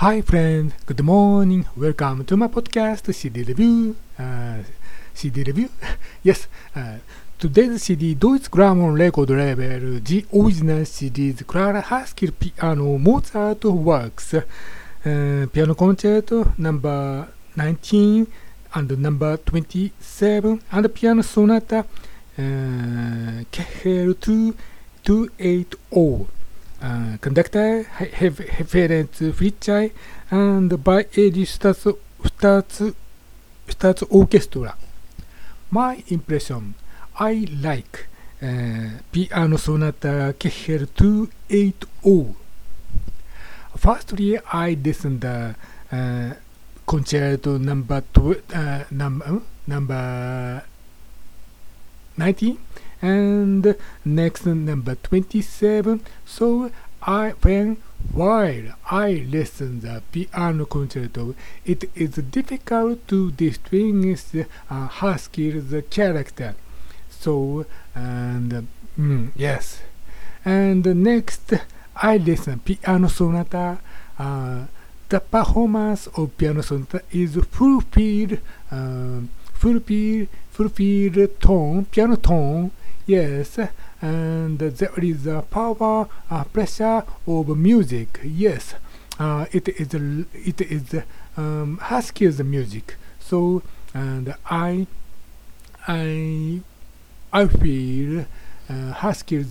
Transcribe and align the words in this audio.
Hi 0.00 0.20
friend, 0.20 0.74
good 0.84 1.02
morning, 1.02 1.64
welcome 1.74 2.22
to 2.26 2.36
my 2.36 2.48
podcast 2.48 3.14
CD 3.14 3.42
Review. 3.42 3.96
Uh, 4.18 4.58
CD 5.14 5.42
Review? 5.42 5.70
yes, 6.22 6.48
uh, 6.74 6.98
today's 7.38 7.82
CD 7.82 8.14
Deutsche 8.14 8.50
Grammophon 8.50 8.98
Record 8.98 9.30
Label, 9.30 9.98
the 10.00 10.26
original 10.34 10.84
CD: 10.84 11.32
Clara 11.32 11.80
Haskil 11.80 12.32
Piano 12.32 12.98
Mozart 12.98 13.64
Works, 13.64 14.34
uh, 14.34 15.46
Piano 15.50 15.74
Concerto 15.74 16.52
number 16.58 17.28
19 17.56 18.26
and 18.74 18.98
number 18.98 19.38
27, 19.38 20.60
and 20.72 20.94
Piano 20.94 21.22
Sonata 21.22 21.86
uh, 22.36 22.42
KL2 23.50 24.54
280. 25.02 26.35
Uh, 26.82 27.16
conductor 27.20 27.84
Ferenc 28.64 29.32
Fritzsche 29.32 29.92
and 30.30 30.82
by 30.82 31.06
Edi 31.14 31.44
Stutz, 31.44 31.86
Stutz, 32.24 32.94
Stutz 33.68 34.02
Orchestra. 34.10 34.76
My 35.70 36.02
impression, 36.08 36.74
I 37.18 37.46
like 37.60 38.06
uh, 38.42 39.00
Piano 39.12 39.56
Sonata 39.56 40.34
Kehel 40.38 40.86
280. 40.94 42.34
Firstly, 43.76 44.38
I 44.52 44.76
listened 44.82 45.20
the 45.20 45.54
uh, 45.92 46.34
concerto 46.86 47.58
number 47.58 48.02
tw 48.12 48.42
uh, 48.54 48.84
num- 48.90 49.42
number 49.66 50.62
19 52.16 52.58
and 53.02 53.76
next 54.04 54.46
number 54.46 54.94
27 54.94 56.00
so 56.24 56.70
I 57.02 57.34
when 57.42 57.76
while 58.12 58.74
I 58.90 59.24
listen 59.28 59.80
the 59.80 60.02
piano 60.10 60.66
concerto 60.66 61.34
it 61.64 61.84
is 61.94 62.12
difficult 62.16 63.06
to 63.08 63.30
distinguish 63.32 64.24
uh, 64.70 64.88
character. 65.90 66.54
So 67.10 67.66
and 67.94 68.68
mm, 68.98 69.30
yes. 69.36 69.82
And 70.44 70.84
next 71.02 71.52
I 71.96 72.16
listen 72.16 72.60
piano 72.60 73.08
sonata 73.08 73.78
uh, 74.18 74.64
the 75.08 75.20
performance 75.20 76.08
of 76.08 76.36
piano 76.36 76.62
sonata 76.62 77.02
is 77.12 77.36
fulfilled 77.36 78.38
uh, 78.70 79.20
fulfilled 79.54 80.28
fulfilled 80.50 81.40
tone 81.40 81.84
piano 81.84 82.16
tone 82.16 82.70
Yes, 83.06 83.58
and 84.02 84.58
there 84.58 84.90
is 84.96 85.26
a 85.28 85.42
power, 85.48 86.08
uh, 86.28 86.44
pressure 86.44 87.04
of 87.26 87.56
music. 87.56 88.18
Yes, 88.24 88.74
uh, 89.20 89.46
it 89.52 89.68
is 89.68 89.94
it 90.34 90.60
is 90.60 91.02
um, 91.36 91.78
music. 92.44 92.96
So, 93.20 93.62
and 93.94 94.34
I 94.50 94.86
I 95.86 96.60
I 97.32 97.46
feel 97.46 98.26
uh, 98.68 98.92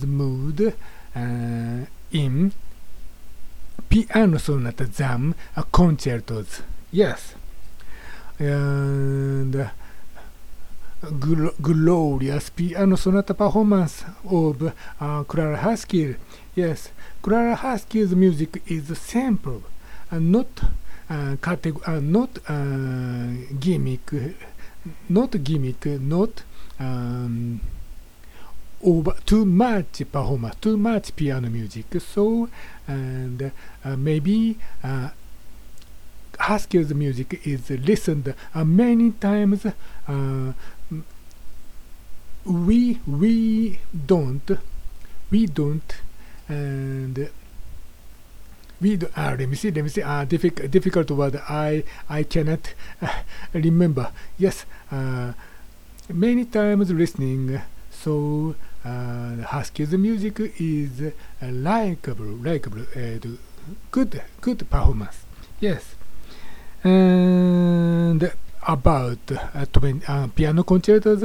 mood 0.06 0.74
uh, 1.14 1.86
in 2.12 2.52
piano 3.88 4.38
sonata 4.38 4.84
them 4.84 5.34
uh, 5.56 5.62
concertos. 5.72 6.62
Yes, 6.90 7.34
and 8.38 9.70
gl 11.02 11.50
glorious 11.60 12.50
piano 12.50 12.96
sonata 12.96 13.34
performance 13.34 14.04
of 14.24 14.72
uh, 15.00 15.22
Clara 15.24 15.58
Haskil. 15.58 16.16
Yes, 16.54 16.90
Clara 17.22 17.54
Haskil's 17.54 18.14
music 18.14 18.62
is 18.66 18.96
simple, 18.98 19.62
uh, 20.10 20.18
not 20.18 20.48
uh, 21.10 21.36
uh, 21.44 22.00
not 22.00 22.38
uh, 22.48 23.26
gimmick, 23.60 24.10
not 25.08 25.44
gimmick, 25.44 25.84
not 25.86 26.42
um, 26.80 27.60
over 28.82 29.14
too 29.24 29.44
much 29.44 29.98
performance, 30.10 30.56
too 30.60 30.76
much 30.76 31.14
piano 31.14 31.48
music. 31.48 31.86
So, 32.00 32.48
and 32.88 33.52
uh, 33.84 33.96
maybe 33.96 34.58
uh, 34.82 35.10
Haskil's 36.38 36.92
music 36.94 37.46
is 37.46 37.70
listened 37.70 38.34
uh, 38.54 38.64
many 38.64 39.10
times. 39.12 39.66
Uh, 40.08 40.52
we 42.46 43.00
we 43.06 43.80
don't 44.06 44.50
we 45.30 45.46
don't 45.46 45.94
and 46.48 47.28
we 48.80 48.96
do, 48.96 49.08
uh, 49.16 49.34
let 49.38 49.48
me 49.48 49.56
see 49.56 49.70
let 49.70 49.82
me 49.82 49.88
see 49.90 50.02
uh, 50.02 50.24
difficult 50.24 50.70
difficult 50.70 51.10
word 51.10 51.36
I 51.48 51.82
I 52.08 52.22
cannot 52.22 52.74
uh, 53.02 53.08
remember. 53.52 54.10
Yes 54.38 54.64
uh, 54.92 55.32
many 56.08 56.44
times 56.44 56.90
listening 56.92 57.60
so 57.90 58.54
uh, 58.84 59.36
Haskil's 59.48 59.92
music 59.92 60.38
is 60.60 61.02
uh, 61.02 61.46
likable 61.50 62.26
likable 62.26 62.84
good 63.90 64.22
good 64.40 64.70
performance. 64.70 65.24
Yes 65.58 65.94
and 66.84 68.32
about 68.66 69.18
uh, 69.32 69.64
twin, 69.72 70.02
uh, 70.06 70.28
piano 70.28 70.62
concertos 70.62 71.24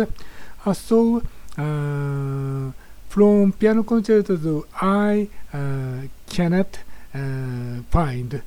so 0.74 1.22
uh, 1.58 2.72
from 3.10 3.52
piano 3.54 3.84
concertos 3.84 4.66
I 4.80 5.28
uh, 5.54 6.08
cannot 6.30 6.78
uh, 7.14 7.82
find. 7.90 8.42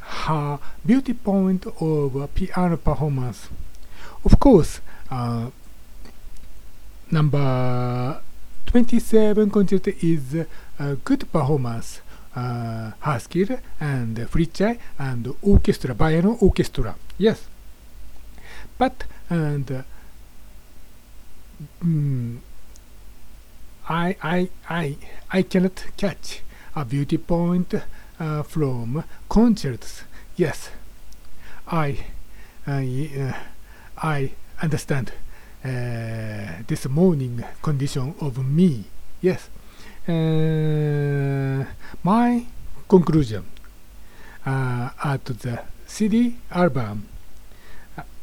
Her 0.00 0.58
beauty 0.84 1.14
point 1.14 1.66
of 1.80 2.34
piano 2.34 2.76
performance. 2.76 3.48
Of 4.24 4.38
course 4.38 4.80
uh, 5.10 5.50
number 7.10 8.22
27 8.66 9.50
concerto 9.50 9.90
is 10.00 10.46
a 10.78 10.94
good 11.04 11.30
performance. 11.32 12.00
Uh, 12.36 12.92
Haskil 13.00 13.58
and 13.80 14.16
Fricsay 14.30 14.78
and 14.98 15.34
orchestra, 15.42 15.94
piano 15.94 16.36
orchestra. 16.40 16.94
Yes, 17.16 17.48
but 18.78 19.04
and 19.30 19.84
mm, 21.84 22.38
I 23.88 24.16
I 24.22 24.48
I 24.68 24.96
I 25.32 25.42
cannot 25.42 25.84
catch 25.96 26.40
a 26.74 26.84
beauty 26.84 27.18
point 27.18 27.74
uh, 28.20 28.42
from 28.42 29.04
concerts. 29.28 30.02
Yes, 30.36 30.70
I 31.70 31.98
I 32.66 33.10
uh, 33.20 33.32
I 34.02 34.30
understand 34.62 35.12
uh, 35.64 36.62
this 36.66 36.86
morning 36.88 37.44
condition 37.62 38.14
of 38.20 38.38
me. 38.44 38.84
Yes. 39.20 39.48
Uh, 40.08 41.64
my 42.04 42.46
conclusion 42.88 43.44
uh, 44.46 44.90
at 45.02 45.24
the 45.24 45.58
CD 45.86 46.36
album 46.52 47.08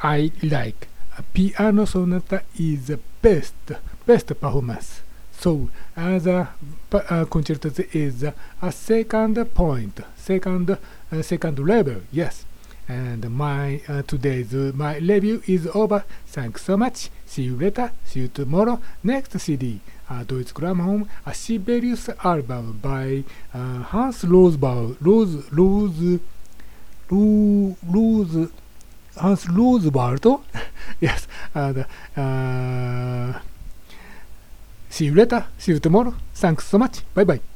I 0.01 0.31
like 0.41 0.87
piano 1.33 1.85
sonata 1.85 2.43
is 2.57 2.87
the 2.87 2.99
best 3.21 3.53
best 4.05 4.27
performance. 4.27 5.01
So 5.31 5.69
other 5.95 6.49
uh, 6.91 7.25
concertos 7.25 7.79
is 7.93 8.23
a 8.23 8.71
second 8.71 9.43
point 9.53 9.99
second 10.15 10.69
uh, 11.11 11.21
second 11.21 11.59
level 11.59 12.01
yes. 12.11 12.45
And 12.87 13.29
my 13.31 13.81
uh, 13.87 14.01
today's 14.01 14.53
uh, 14.53 14.71
my 14.75 14.97
review 14.97 15.41
is 15.47 15.67
over. 15.73 16.03
Thanks 16.27 16.63
so 16.63 16.75
much. 16.75 17.09
See 17.25 17.43
you 17.43 17.55
later. 17.55 17.91
See 18.05 18.21
you 18.21 18.27
tomorrow. 18.27 18.81
Next 19.03 19.39
cd 19.39 19.79
uh, 20.09 20.23
Deutsche 20.23 20.53
Grammophon 20.53 21.07
a 21.25 21.33
Sibelius 21.33 22.09
album 22.23 22.79
by 22.81 23.23
uh, 23.53 23.83
Hans 23.83 24.23
Rosbaud 24.23 24.97
Rose 25.01 25.49
Rose 25.51 26.19
Rose 27.09 28.49
Hans 29.17 29.45
Roswald 29.45 30.41
yes 30.99 31.27
and 31.53 31.85
uh, 32.17 33.39
see 34.89 35.05
you 35.05 35.15
later 35.15 35.45
see 35.57 35.71
you 35.73 35.79
tomorrow 35.79 36.13
thanks 36.33 36.65
so 36.67 36.77
much 36.77 37.01
bye 37.13 37.23
bye 37.23 37.52